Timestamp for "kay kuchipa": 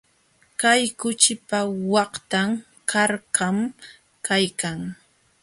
0.61-1.59